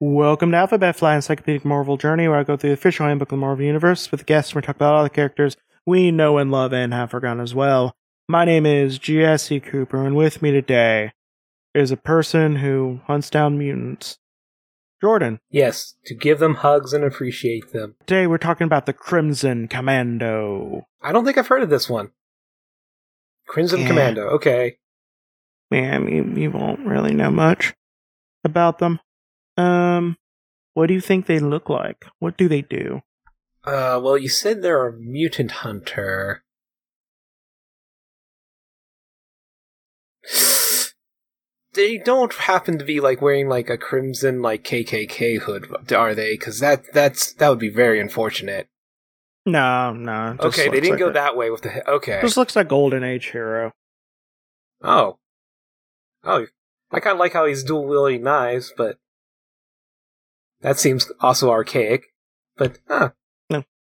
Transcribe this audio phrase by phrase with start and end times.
[0.00, 3.38] Welcome to Alphabet Flight Encyclopedic Marvel Journey, where I go through the official handbook of
[3.38, 5.56] the Marvel Universe with guests and we talk about all the characters
[5.88, 7.94] we know and love and have forgotten as well.
[8.28, 11.12] My name is Jesse Cooper, and with me today
[11.74, 14.18] is a person who hunts down mutants.
[15.00, 15.40] Jordan.
[15.50, 17.94] Yes, to give them hugs and appreciate them.
[18.00, 20.86] Today we're talking about the Crimson Commando.
[21.00, 22.10] I don't think I've heard of this one.
[23.46, 23.86] Crimson Yeah.
[23.86, 24.22] Commando.
[24.28, 24.76] Okay.
[25.70, 27.72] Man, you, you won't really know much
[28.44, 29.00] about them.
[29.56, 30.18] Um,
[30.74, 32.04] what do you think they look like?
[32.18, 33.00] What do they do?
[33.64, 36.42] Uh, well, you said they're a mutant hunter.
[41.74, 46.32] They don't happen to be like wearing like a crimson like KKK hood, are they?
[46.32, 48.68] Because that that's that would be very unfortunate.
[49.46, 50.36] No, no.
[50.40, 52.20] okay, they didn't like go a- that way with the okay.
[52.20, 53.72] this looks like Golden Age hero.
[54.82, 55.18] Oh,
[56.24, 56.46] oh,
[56.90, 58.98] I kind of like how he's dual wielding knives, but
[60.60, 62.06] that seems also archaic.
[62.56, 63.10] But huh,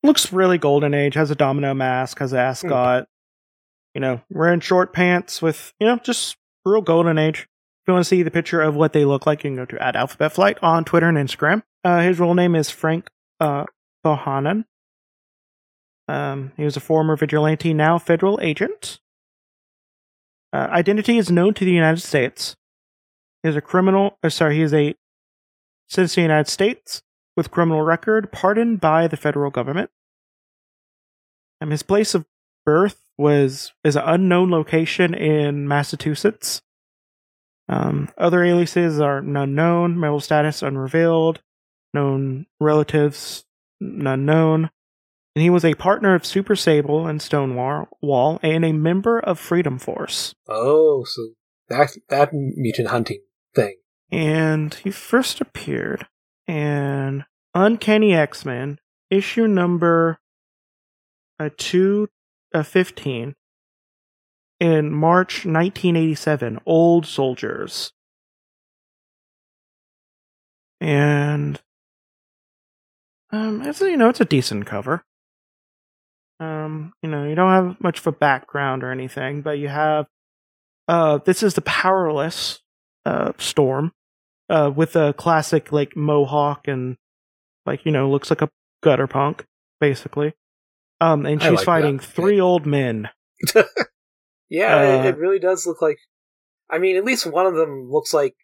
[0.05, 1.15] Looks really Golden Age.
[1.15, 2.19] Has a domino mask.
[2.19, 3.09] Has an ascot.
[3.95, 7.41] You know, wearing short pants with you know just real Golden Age.
[7.41, 9.65] If you want to see the picture of what they look like, you can go
[9.65, 11.63] to at Alphabet Flight on Twitter and Instagram.
[11.83, 13.09] Uh, his real name is Frank
[13.41, 13.65] uh,
[14.05, 14.65] Bohannon.
[16.07, 19.01] Um, he was a former vigilante, now federal agent.
[20.53, 22.57] Uh, identity is known to the United States.
[23.43, 24.19] He is a criminal.
[24.23, 24.95] Uh, sorry, he is a
[25.89, 27.03] citizen of the United States
[27.37, 29.91] with criminal record, pardoned by the federal government.
[31.61, 32.27] Um, his place of
[32.65, 36.63] birth was is an unknown location in Massachusetts.
[37.69, 41.41] Um, other aliases are unknown, marital status unrevealed,
[41.95, 43.45] known relatives
[43.81, 44.71] none known.
[45.35, 49.39] And he was a partner of Super Sable and Stonewall, Wall, and a member of
[49.39, 50.35] Freedom Force.
[50.49, 51.31] oh, so
[51.69, 53.21] that that mutant hunting
[53.55, 53.77] thing.
[54.13, 56.07] And he first appeared
[56.47, 57.25] in
[57.55, 58.79] Uncanny X Men
[59.11, 60.19] issue number
[61.39, 62.09] uh, two
[62.53, 63.35] uh, fifteen
[64.61, 66.61] in March 1987.
[66.67, 67.93] Old Soldiers,
[70.81, 71.61] and
[73.31, 75.05] um, it's you know it's a decent cover.
[76.41, 80.07] Um, you know you don't have much of a background or anything, but you have
[80.89, 82.61] uh this is the powerless
[83.07, 83.93] uh storm
[84.49, 86.97] uh with a classic like mohawk and
[87.67, 88.51] like you know looks like a
[88.83, 89.45] gutter punk
[89.81, 90.35] basically
[91.01, 92.05] um and she's like fighting that.
[92.05, 93.09] three old men
[94.51, 95.97] Yeah, Uh, it, it really does look like.
[96.71, 98.37] I mean, at least one of them looks like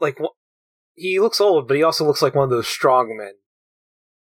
[0.00, 0.18] like
[0.94, 3.32] he looks old, but he also looks like one of those strong men.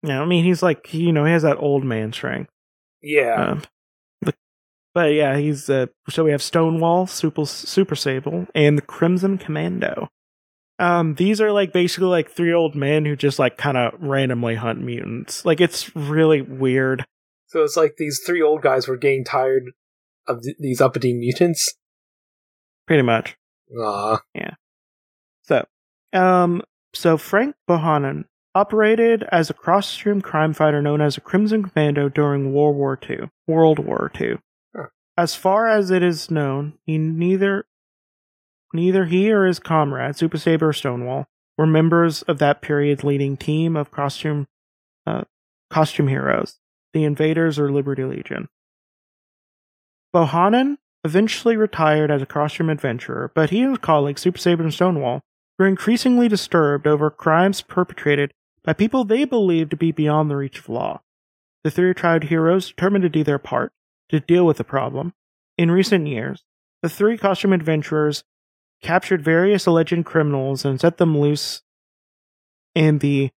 [0.03, 2.51] yeah i mean he's like you know he has that old man strength
[3.01, 3.61] Yeah, um
[4.21, 4.35] but,
[4.93, 10.09] but yeah he's uh so we have stonewall super super sable and the crimson commando
[10.79, 14.55] um these are like basically like three old men who just like kind of randomly
[14.55, 17.05] hunt mutants like it's really weird
[17.47, 19.71] so it's like these three old guys were getting tired
[20.27, 21.73] of th- these uppity mutants.
[22.85, 23.35] pretty much
[24.33, 24.53] yeah
[25.41, 25.65] So,
[26.13, 26.61] um,
[26.93, 32.53] so Frank Bohannon operated as a cross-stream crime fighter known as a Crimson Commando during
[32.53, 33.29] World War II.
[33.45, 34.37] World War II.
[34.75, 34.87] Huh.
[35.17, 37.65] As far as it is known, he neither
[38.73, 43.37] neither he or his comrade Super Sable or Stonewall were members of that period's leading
[43.37, 44.47] team of costume
[45.05, 45.23] uh,
[45.69, 46.59] costume heroes,
[46.93, 48.49] the Invaders or Liberty Legion.
[50.13, 54.73] Bohannon eventually retired as a costume adventurer, but he and his colleagues Super Sable and
[54.73, 55.21] Stonewall
[55.57, 60.59] were increasingly disturbed over crimes perpetrated by people they believed to be beyond the reach
[60.59, 61.01] of law.
[61.63, 63.71] The three tried heroes determined to do their part
[64.09, 65.13] to deal with the problem.
[65.57, 66.43] In recent years,
[66.81, 68.23] the three costume adventurers
[68.81, 71.61] captured various alleged criminals and set them loose
[72.75, 73.31] in the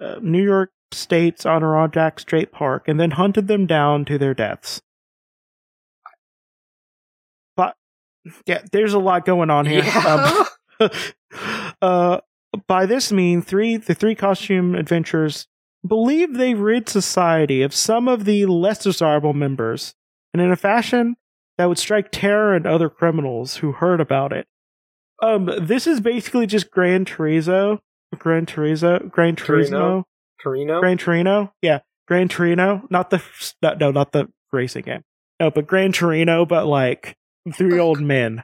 [0.00, 4.80] uh, New York State's Adirondack State Park and then hunted them down to their deaths.
[7.56, 7.76] But
[8.46, 9.84] yeah, there's a lot going on here.
[9.84, 10.46] yeah.
[10.80, 10.90] Um,
[11.82, 12.20] uh,
[12.66, 15.46] by this mean, three the three costume adventurers
[15.86, 19.94] believe they rid society of some of the less desirable members,
[20.32, 21.16] and in a fashion
[21.58, 24.46] that would strike terror in other criminals who heard about it.
[25.22, 27.78] Um, this is basically just Gran Turismo,
[28.18, 30.04] Gran Turismo, Gran Turismo,
[30.42, 30.80] Torino.
[30.80, 31.52] Gran Torino.
[31.62, 32.86] Yeah, Gran Torino.
[32.90, 33.22] Not the
[33.62, 35.02] no, no, not the racing game.
[35.38, 37.16] No, but Gran Torino, but like
[37.54, 38.42] three old men.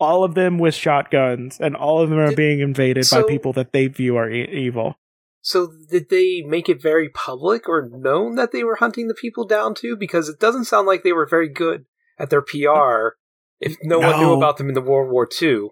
[0.00, 3.28] All of them with shotguns, and all of them are Did- being invaded so- by
[3.28, 4.94] people that they view are e- evil.
[5.40, 9.46] So did they make it very public or known that they were hunting the people
[9.46, 9.96] down too?
[9.96, 11.86] Because it doesn't sound like they were very good
[12.18, 13.16] at their PR.
[13.60, 15.68] If no, one knew about them in the World War II.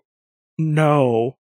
[0.59, 1.37] No.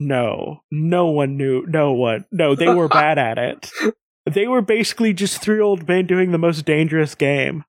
[0.00, 0.62] No.
[0.70, 1.64] No one knew.
[1.66, 2.24] No one.
[2.30, 3.70] No, they were bad at it.
[4.28, 7.64] They were basically just three old men doing the most dangerous game.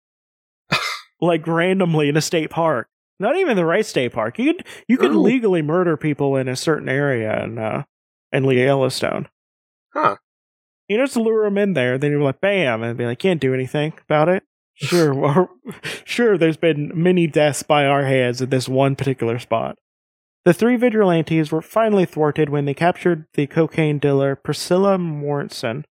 [1.21, 2.89] like randomly in a state park.
[3.17, 4.37] Not even the right state park.
[4.39, 5.21] You could you could Ooh.
[5.21, 7.83] legally murder people in a certain area in uh
[8.31, 9.29] in Yellowstone.
[9.93, 10.17] Huh.
[10.87, 13.39] You know, just lure them in there, then you're like, bam, and be like, can't
[13.39, 14.43] do anything about it.
[14.79, 15.49] Sure,
[16.05, 16.37] sure.
[16.37, 19.77] There's been many deaths by our hands in this one particular spot.
[20.45, 25.85] The three vigilantes were finally thwarted when they captured the cocaine dealer Priscilla Morrison,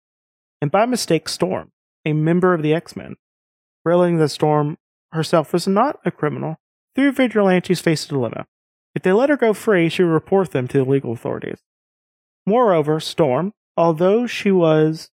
[0.61, 1.73] and by mistake, Storm,
[2.05, 3.17] a member of the X Men.
[3.85, 4.77] Realizing that Storm
[5.13, 6.57] herself was not a criminal,
[6.95, 8.45] three vigilantes faced a dilemma.
[8.95, 11.59] If they let her go free, she would report them to the legal authorities.
[12.47, 15.11] Moreover, Storm, although she was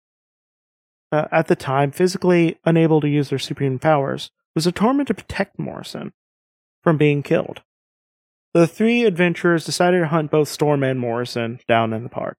[1.13, 5.59] uh, at the time physically unable to use their supreme powers, was determined to protect
[5.59, 6.13] Morrison
[6.83, 7.63] from being killed.
[8.55, 12.37] The three adventurers decided to hunt both Storm and Morrison down in the park.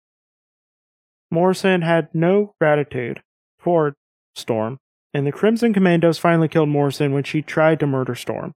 [1.31, 3.21] Morrison had no gratitude
[3.61, 3.93] toward
[4.35, 4.79] Storm,
[5.13, 8.53] and the Crimson Commandos finally killed Morrison when she tried to murder Storm.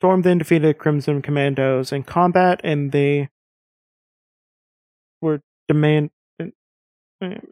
[0.00, 3.28] Storm then defeated the Crimson Commandos in combat, and they
[5.20, 6.10] were demand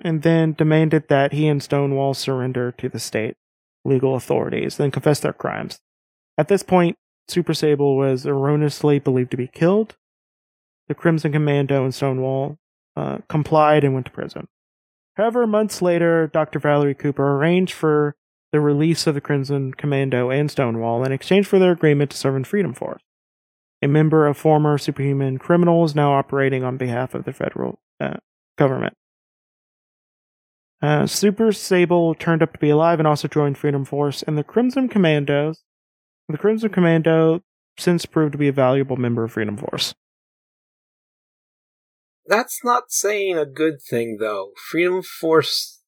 [0.03, 3.37] and then demanded that he and Stonewall surrender to the state
[3.85, 5.81] legal authorities, then confess their crimes.
[6.39, 6.97] At this point,
[7.29, 9.97] Super Sable was erroneously believed to be killed.
[10.89, 12.59] The Crimson Commando and Stonewall
[12.97, 14.49] uh, complied and went to prison.
[15.17, 16.59] However, months later, Dr.
[16.59, 18.17] Valerie Cooper arranged for
[18.53, 22.37] the release of the Crimson Commando and Stonewall in exchange for their agreement to serve
[22.37, 23.03] in Freedom Force.
[23.83, 28.15] A member of former superhuman criminals now operating on behalf of the federal uh,
[28.57, 28.95] government.
[30.85, 34.45] Uh, Super Sable turned up to be alive and also joined Freedom Force, and the
[34.45, 35.65] Crimson Commandos.
[36.29, 37.41] The Crimson Commando
[37.79, 39.95] since proved to be a valuable member of Freedom Force.
[42.27, 44.51] That's not saying a good thing, though.
[44.71, 45.81] Freedom Force,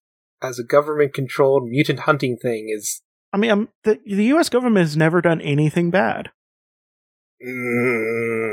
[0.42, 3.02] as a government controlled mutant hunting thing, is.
[3.34, 4.48] I mean, um, the the U.S.
[4.48, 6.30] government has never done anything bad.
[7.46, 8.46] Mm,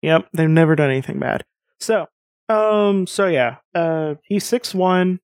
[0.00, 1.44] Yep, they've never done anything bad.
[1.80, 2.06] So,
[2.48, 5.20] um, so yeah, uh, he's six one,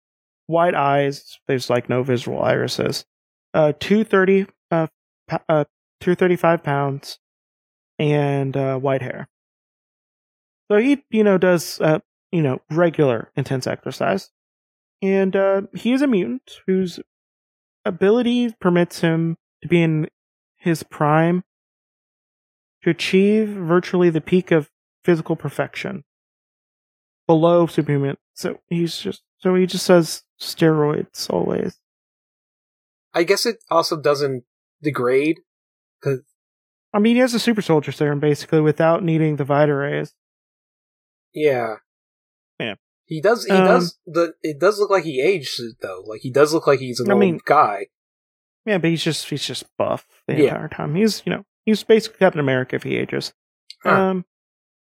[0.47, 1.39] white eyes.
[1.49, 3.05] There's like no visual irises.
[3.53, 4.89] Uh, two thirty, uh,
[5.49, 5.65] uh,
[6.01, 7.19] two thirty five pounds,
[7.99, 9.29] and uh, white hair.
[10.71, 12.01] So he, you know, does uh,
[12.33, 14.31] you know, regular intense exercise,
[15.01, 17.01] and uh, he is a mutant whose
[17.85, 20.09] ability permits him to be in
[20.57, 21.45] his prime
[22.83, 24.71] to achieve virtually the peak of
[25.05, 26.03] physical perfection
[27.27, 28.17] below superhuman.
[28.35, 31.79] So he's just so he just says steroids always.
[33.13, 34.45] I guess it also doesn't
[34.83, 35.41] degrade.
[36.03, 36.21] Cause,
[36.93, 40.15] I mean, he has a super soldier serum basically without needing the Vita rays.
[41.33, 41.77] yeah.
[42.59, 42.75] Yeah.
[43.07, 43.45] He does.
[43.45, 43.99] He Um, does.
[44.07, 46.03] The it does look like he aged though.
[46.07, 47.87] Like he does look like he's an I old mean- guy.
[48.67, 50.45] Yeah, but he's just he's just buff the Yeah.
[50.45, 50.95] entire time.
[50.95, 53.35] He's you know he's basically Captain America if he ages.
[53.83, 53.91] Huh.
[53.91, 54.25] Um,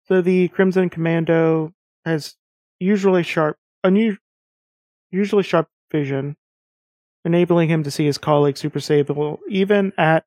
[0.07, 2.37] so the Crimson Commando has
[2.81, 4.19] usually sharp, unu-
[5.11, 6.37] usually sharp vision,
[7.25, 10.25] enabling him to see his colleague Super Sable even at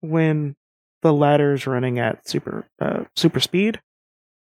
[0.00, 0.56] when
[1.02, 3.80] the latter is running at super uh, super speed.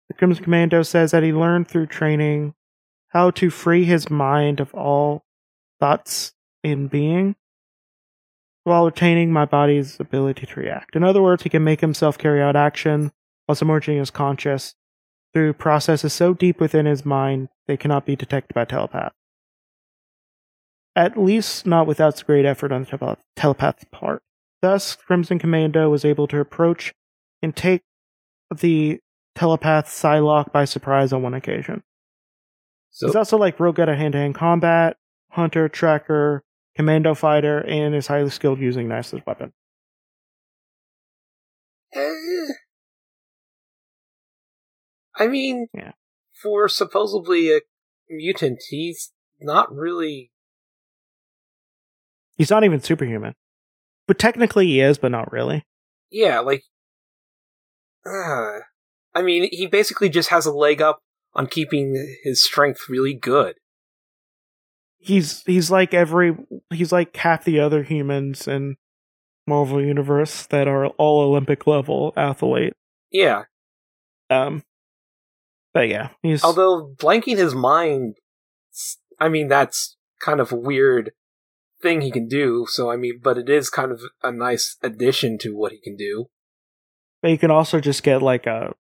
[0.08, 2.53] The Crimson Commando says that he learned through training
[3.10, 5.25] how to free his mind of all
[5.79, 7.36] thoughts in being
[8.63, 10.96] while retaining my body's ability to react.
[10.96, 13.12] In other words, he can make himself carry out action
[13.46, 14.75] while submerging his conscious
[15.38, 19.13] through processes so deep within his mind they cannot be detected by telepath.
[20.96, 24.24] At least not without great effort on the tele- telepath's part.
[24.63, 26.91] Thus, Crimson Commando was able to approach
[27.44, 27.84] and take
[28.50, 29.00] the
[29.36, 31.84] telepath Psylocke by surprise on one occasion.
[32.89, 34.98] So He's also like real good at hand to hand combat,
[35.29, 36.44] hunter, tracker,
[36.75, 39.53] commando fighter, and is highly skilled using knives as weapon.
[41.94, 42.53] Eh,
[45.18, 45.92] I mean, Yeah.
[46.42, 47.62] for supposedly a
[48.10, 50.32] mutant, he's not really.
[52.38, 53.34] He's not even superhuman.
[54.08, 55.66] But technically he is, but not really.
[56.12, 56.64] Yeah, like.
[58.06, 58.60] Uh,
[59.14, 61.00] I mean, he basically just has a leg up
[61.34, 63.56] on keeping his strength really good.
[65.00, 66.36] he's he's like every
[66.74, 68.76] he's like half the other humans in
[69.46, 72.74] Marvel Universe that are all Olympic level athlete.
[73.12, 73.44] Yeah.
[74.30, 74.64] Um,
[75.77, 78.15] but yeah, he's Although blanking his mind,
[79.19, 81.12] I mean, that's kind of a weird
[81.84, 82.65] thing he can do.
[82.67, 85.96] So, I mean, but it is kind of a nice addition to what he can
[85.96, 86.29] do.
[87.22, 88.74] But you can also just get like a,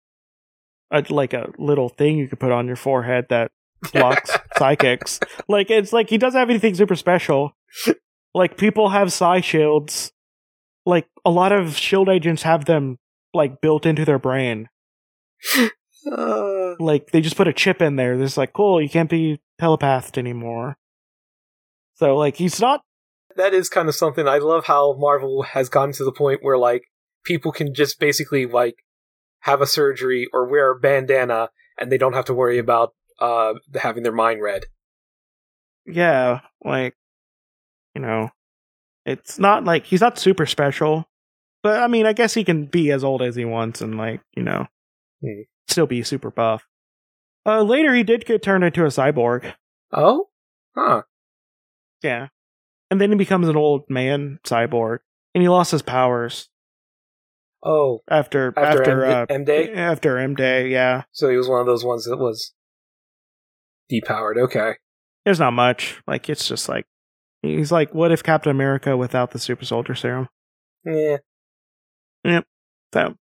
[0.92, 3.50] a like a little thing you could put on your forehead that
[3.92, 5.18] blocks psychics.
[5.48, 7.56] Like it's like he doesn't have anything super special.
[8.36, 10.12] Like people have psi shields.
[10.86, 12.98] Like a lot of shield agents have them
[13.32, 14.68] like built into their brain.
[16.10, 18.16] Uh, Like they just put a chip in there.
[18.18, 18.80] That's like cool.
[18.80, 20.76] You can't be telepathed anymore.
[21.94, 22.80] So like he's not.
[23.36, 24.26] that is kind of something.
[24.28, 26.82] I love how Marvel has gotten to the point where, like,
[27.24, 28.76] people can just basically, like,
[29.40, 33.54] have a surgery or wear a bandana and they don't have to worry about uh
[33.74, 34.64] having their mind read.
[35.86, 36.94] Yeah, like
[37.94, 38.30] you know,
[39.04, 41.06] it's not like he's not super special.
[41.62, 44.20] But I mean, I guess he can be as old as he wants and like
[44.36, 44.66] you know,
[45.22, 45.42] Hmm.
[45.68, 46.66] Still be super buff.
[47.46, 49.52] Uh, later he did get turned into a cyborg.
[49.92, 50.28] Oh?
[50.76, 51.02] Huh.
[52.02, 52.28] Yeah.
[52.90, 54.98] And then he becomes an old man cyborg.
[55.34, 56.48] And he lost his powers
[57.64, 59.72] Oh, after after, after, M, uh, M Day?
[59.72, 61.04] after M Day, yeah.
[61.12, 62.52] So he was one of those ones that was
[63.90, 64.36] depowered.
[64.36, 64.74] Okay.
[65.24, 66.02] There's not much.
[66.06, 66.84] Like it's just like
[67.40, 70.28] he's like, what if Captain America without the super soldier serum?
[70.84, 71.16] Yeah.
[72.24, 72.44] Yep.
[72.92, 73.14] So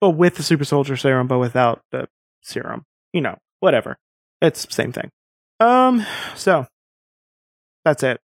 [0.00, 2.08] but with the super soldier serum, but without the
[2.42, 2.84] serum.
[3.12, 3.96] You know, whatever.
[4.40, 5.10] It's the same thing.
[5.58, 6.66] Um, so
[7.84, 8.20] that's it.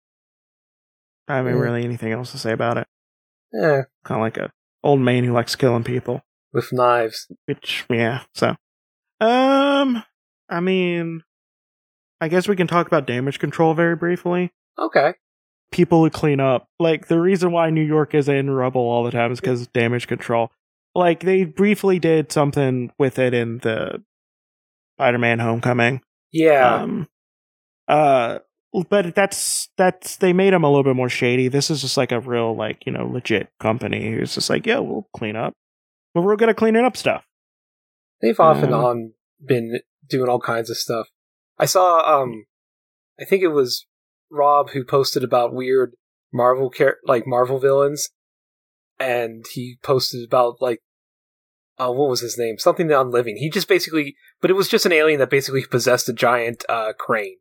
[1.29, 1.61] I haven't Mm.
[1.61, 2.87] really anything else to say about it.
[3.53, 3.83] Yeah.
[4.05, 6.23] Kind of like a old man who likes killing people.
[6.53, 7.29] With knives.
[7.47, 8.23] Which, yeah.
[8.35, 8.57] So,
[9.21, 10.03] um,
[10.49, 11.23] I mean,
[12.21, 14.51] I guess we can talk about damage control very briefly.
[14.79, 15.15] Okay.
[15.71, 16.67] People who clean up.
[16.81, 20.09] Like the reason why New York is in rubble all the time is because damage
[20.09, 20.51] control.
[20.95, 24.03] Like they briefly did something with it in the
[24.97, 26.01] Spider-Man Homecoming.
[26.33, 26.83] Yeah.
[26.83, 27.09] Um,
[27.89, 28.39] uh,
[28.89, 31.49] but that's that's they made him a little bit more shady.
[31.49, 34.79] This is just like a real like you know legit company who's just like, yeah,
[34.79, 35.55] we'll clean up,
[36.15, 37.25] but we're gonna cleaning up stuff.
[38.21, 39.13] They've off and um, on
[39.45, 41.09] been doing all kinds of stuff.
[41.59, 42.47] I saw, um,
[43.21, 43.87] I think it was
[44.31, 45.95] Rob who posted about weird
[46.33, 48.11] Marvel char- like Marvel villains,
[49.01, 50.81] and he posted about like,
[51.79, 52.59] uh, what was his name?
[52.59, 53.37] Something non living.
[53.37, 56.93] He just basically, but it was just an alien that basically possessed a giant uh,
[56.93, 57.39] crane,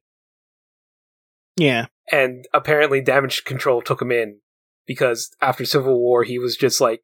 [1.58, 4.39] Yeah, and apparently Damage Control took him in
[4.88, 7.01] because after Civil War he was just like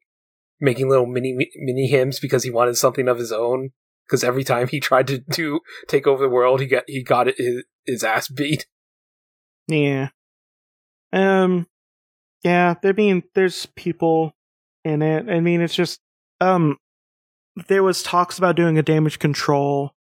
[0.60, 3.70] making little mini mini hymns because he wanted something of his own.
[4.06, 7.26] Because every time he tried to do take over the world, he got he got
[7.26, 8.66] his, his ass beat.
[9.68, 10.08] yeah.
[11.12, 11.66] Um,
[12.42, 12.74] yeah.
[12.82, 14.32] I mean, there's people
[14.86, 15.28] in it.
[15.28, 16.00] I mean, it's just
[16.40, 16.78] um,
[17.68, 19.92] there was talks about doing a damage control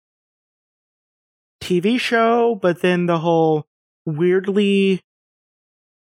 [1.61, 3.65] TV show, but then the whole
[4.05, 5.01] weirdly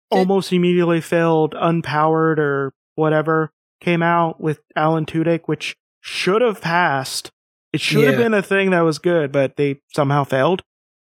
[0.10, 7.32] almost immediately failed unpowered or whatever came out with Alan Tudyk, which should have passed.
[7.74, 10.62] It should have been a thing that was good, but they somehow failed.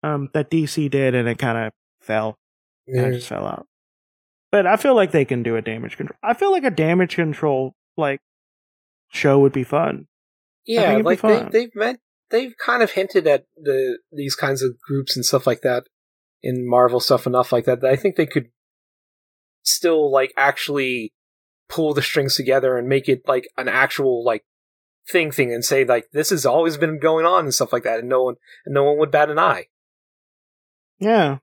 [0.04, 2.38] Um, that DC did, and it kind of fell.
[2.94, 3.66] Kind of just fell out.
[4.54, 6.16] But I feel like they can do a damage control.
[6.22, 8.20] I feel like a damage control like
[9.10, 10.06] show would be fun.
[10.68, 11.50] Yeah, like they, fun.
[11.52, 15.62] they've meant they've kind of hinted at the these kinds of groups and stuff like
[15.62, 15.86] that
[16.44, 18.50] in Marvel stuff enough like that that I think they could
[19.64, 21.14] still like actually
[21.68, 24.46] pull the strings together and make it like an actual like
[25.10, 28.02] thing thing and say like this has always been going on and stuff like that
[28.02, 28.36] and no one
[28.68, 29.66] and no one would bat an eye.
[31.00, 31.40] Yeah.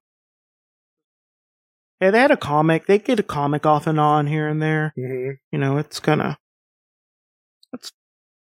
[2.01, 2.87] Yeah, they had a comic.
[2.87, 4.95] They get a comic off and on here and there.
[4.99, 5.33] Mm-hmm.
[5.53, 6.37] You know, it's kind of
[7.73, 7.93] it's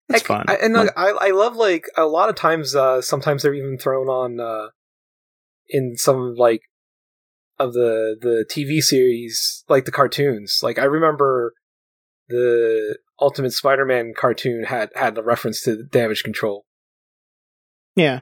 [0.08, 0.44] it's Heck, fun.
[0.48, 2.74] I, and Like, I, I love like a lot of times.
[2.74, 4.68] Uh, sometimes they're even thrown on uh,
[5.68, 6.62] in some like
[7.58, 10.60] of the the TV series, like the cartoons.
[10.62, 11.54] Like I remember
[12.28, 16.66] the Ultimate Spider-Man cartoon had had a reference to damage control.
[17.96, 18.20] yeah.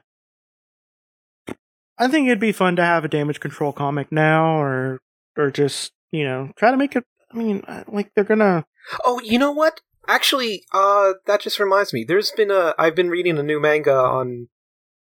[1.99, 5.01] I think it'd be fun to have a damage control comic now, or
[5.37, 7.03] or just you know try to make it.
[7.31, 8.65] I mean, uh, like they're gonna.
[9.03, 9.81] Oh, you know what?
[10.07, 12.05] Actually, uh, that just reminds me.
[12.07, 14.47] There's been a I've been reading a new manga on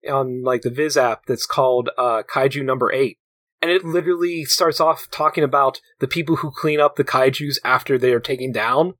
[0.08, 3.18] on like the Viz app that's called uh, Kaiju Number Eight,
[3.62, 7.96] and it literally starts off talking about the people who clean up the kaiju's after
[7.96, 8.94] they are taken down.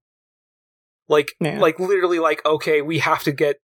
[1.08, 1.60] Like, Yeah.
[1.60, 3.56] like literally, like okay, we have to get.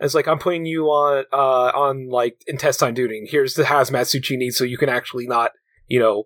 [0.00, 3.26] It's like I'm putting you on uh on like intestine duty.
[3.28, 5.52] Here's the hazmat suit you need so you can actually not
[5.86, 6.24] you know,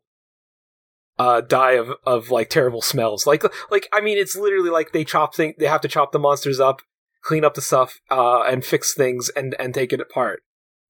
[1.19, 3.27] uh, die of, of like terrible smells.
[3.27, 6.19] Like, like, I mean, it's literally like they chop things, they have to chop the
[6.19, 6.83] monsters up,
[7.23, 10.43] clean up the stuff, uh, and fix things and, and take it apart.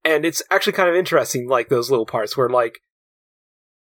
[0.05, 2.81] And it's actually kind of interesting, like those little parts where like,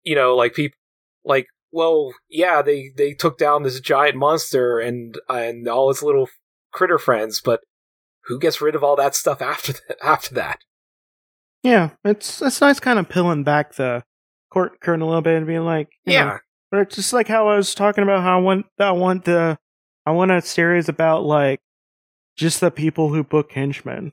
[0.04, 0.76] you know, like people,
[1.24, 6.28] like, well, yeah, they, they took down this giant monster and, and all its little
[6.72, 7.60] critter friends, but
[8.24, 10.60] who gets rid of all that stuff after that, after that?
[11.62, 14.04] Yeah, it's it's nice kind of peeling back the
[14.58, 16.38] court curtain a little bit and being like, you know, Yeah.
[16.70, 19.58] but it's just like how I was talking about how I want I want the
[20.06, 21.60] I want a series about like
[22.36, 24.12] just the people who book henchmen.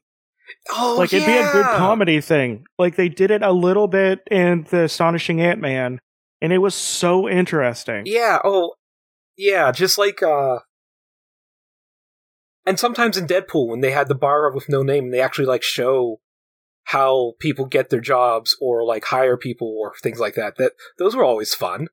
[0.71, 2.65] Oh, like it'd be a good comedy thing.
[2.77, 5.99] Like they did it a little bit in the Astonishing Ant Man,
[6.41, 8.03] and it was so interesting.
[8.05, 8.39] Yeah.
[8.43, 8.73] Oh,
[9.37, 9.71] yeah.
[9.71, 10.59] Just like, uh,
[12.65, 15.63] and sometimes in Deadpool, when they had the bar with no name, they actually like
[15.63, 16.19] show
[16.85, 20.55] how people get their jobs or like hire people or things like that.
[20.57, 21.87] That those were always fun.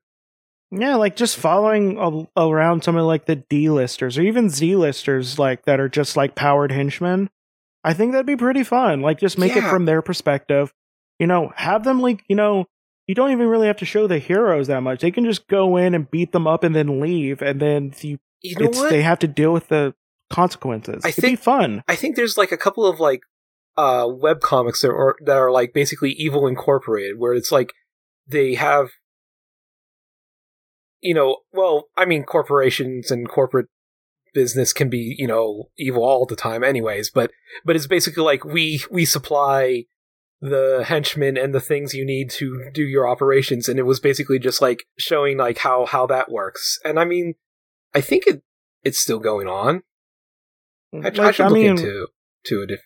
[0.71, 5.65] Yeah, like just following a- around some of like the D-listers or even Z-listers like
[5.65, 7.29] that are just like powered henchmen.
[7.83, 9.01] I think that'd be pretty fun.
[9.01, 10.73] Like just make it from their perspective.
[11.19, 12.65] You know, have them like, you know,
[13.07, 15.01] you don't even really have to show the heroes that much.
[15.01, 18.17] They can just go in and beat them up and then leave and then you,
[18.41, 19.93] You know they have to deal with the
[20.31, 21.03] consequences.
[21.05, 21.83] I It'd think- be fun.
[21.87, 23.21] I think there's like a couple of like
[23.77, 27.73] uh web comics that are that are like basically Evil Incorporated, where it's like
[28.27, 28.89] they have
[31.03, 33.67] you know, well, I mean corporations and corporate
[34.33, 37.31] business can be, you know, evil all the time anyways, but
[37.65, 39.83] but it's basically like we we supply
[40.41, 44.37] the henchmen and the things you need to do your operations and it was basically
[44.37, 46.79] just like showing like how how that works.
[46.83, 47.35] And I mean,
[47.93, 48.41] I think it
[48.83, 49.83] it's still going on.
[50.93, 52.07] I, I should I look mean, into
[52.45, 52.81] to it if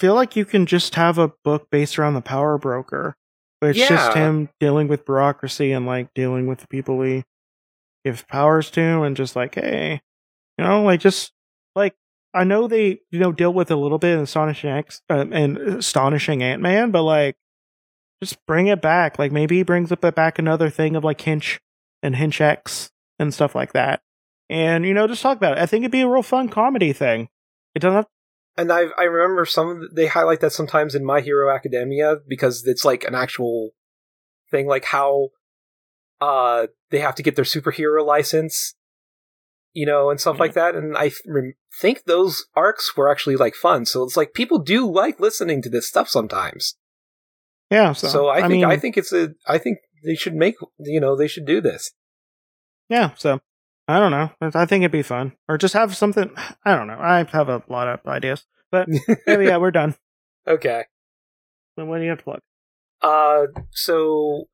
[0.00, 3.16] feel like you can just have a book based around the power broker.
[3.60, 7.24] But it's just him dealing with bureaucracy and like dealing with the people he
[8.06, 10.00] gives powers to and just like, hey,
[10.56, 11.32] you know, like just
[11.76, 11.94] like
[12.32, 15.58] I know they, you know, deal with a little bit in Astonishing X uh, and
[15.58, 17.36] Astonishing Ant Man, but like
[18.22, 19.18] just bring it back.
[19.18, 21.60] Like maybe he brings up back another thing of like Hinch
[22.02, 24.00] and Hinch X and stuff like that.
[24.48, 25.60] And, you know, just talk about it.
[25.60, 27.28] I think it'd be a real fun comedy thing.
[27.74, 28.06] It doesn't have
[28.60, 32.84] and I I remember some they highlight that sometimes in My Hero Academia because it's
[32.84, 33.70] like an actual
[34.50, 35.30] thing, like how
[36.20, 38.74] uh they have to get their superhero license,
[39.72, 40.74] you know, and stuff like that.
[40.74, 43.86] And I th- think those arcs were actually like fun.
[43.86, 46.76] So it's like people do like listening to this stuff sometimes.
[47.70, 47.92] yeah.
[47.92, 51.00] So, So, I think mean, I think it's a I think they should make you
[51.00, 51.92] know they should do this.
[52.88, 53.40] Yeah, so
[53.90, 54.30] I don't know.
[54.40, 56.30] I think it'd be fun, or just have something.
[56.64, 56.98] I don't know.
[56.98, 58.88] I have a lot of ideas, but
[59.26, 59.96] maybe yeah, we're done.
[60.46, 60.84] okay.
[61.76, 62.40] Then what do you have to plug?
[63.02, 64.44] Uh, so,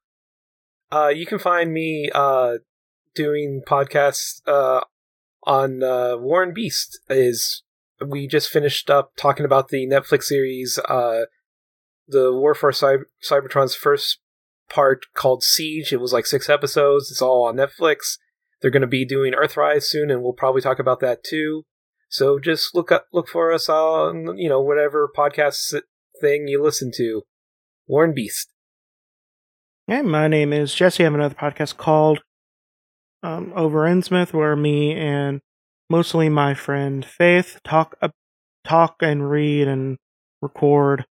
[0.93, 2.59] uh, you can find me, uh,
[3.15, 4.83] doing podcasts, uh,
[5.45, 7.63] on, uh, Warren Beast is,
[8.05, 11.23] we just finished up talking about the Netflix series, uh,
[12.07, 14.19] the War for Cyber- Cybertron's first
[14.69, 15.93] part called Siege.
[15.93, 17.11] It was like six episodes.
[17.11, 18.19] It's all on Netflix.
[18.67, 21.63] They're going to be doing Earthrise soon, and we'll probably talk about that too.
[22.09, 25.73] So just look up, look for us on, you know, whatever podcast
[26.21, 27.23] thing you listen to.
[27.87, 28.49] Warren Beast.
[29.87, 31.05] Yeah, my name is Jesse.
[31.05, 32.23] I have another podcast called
[33.23, 35.43] um, Over Innsmouth, where me and
[35.89, 38.09] mostly my friend Faith talk uh,
[38.65, 39.97] talk and read and
[40.43, 41.07] record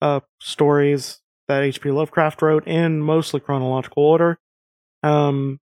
[0.00, 1.90] uh, stories that H.P.
[1.90, 4.38] Lovecraft wrote in mostly chronological order.
[5.02, 5.60] Um,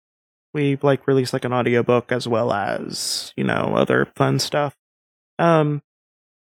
[0.54, 4.76] we like release like an audiobook as well as you know other fun stuff.
[5.40, 5.82] Um,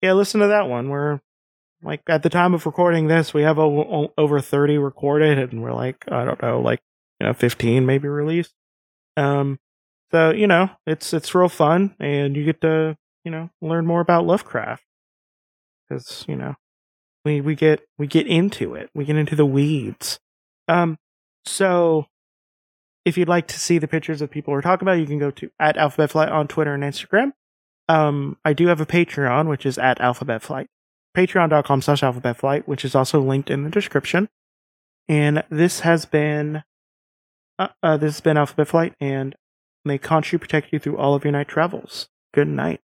[0.01, 0.89] yeah, listen to that one.
[0.89, 1.21] We're
[1.83, 6.03] like at the time of recording this, we have over thirty recorded, and we're like
[6.11, 6.81] I don't know, like
[7.19, 8.53] you know, fifteen maybe released.
[9.17, 9.59] Um,
[10.11, 14.01] so you know, it's it's real fun, and you get to you know learn more
[14.01, 14.83] about Lovecraft
[15.87, 16.55] because you know
[17.25, 20.19] we we get we get into it, we get into the weeds.
[20.67, 20.97] Um,
[21.45, 22.07] so
[23.05, 25.31] if you'd like to see the pictures of people we're talking about, you can go
[25.31, 27.33] to at Alphabet Flight on Twitter and Instagram.
[27.89, 30.67] Um, I do have a Patreon, which is at Alphabet Flight.
[31.15, 34.29] Patreon.com slash Alphabet Flight, which is also linked in the description.
[35.09, 36.63] And this has been
[37.59, 39.35] uh, uh, this has been Alphabet Flight, and
[39.85, 42.09] may Khonshu protect you through all of your night travels.
[42.33, 42.81] Good night.